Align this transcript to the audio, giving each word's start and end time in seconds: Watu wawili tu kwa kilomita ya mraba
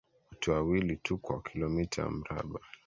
Watu 0.31 0.51
wawili 0.51 0.97
tu 0.97 1.17
kwa 1.17 1.41
kilomita 1.41 2.01
ya 2.01 2.09
mraba 2.09 2.59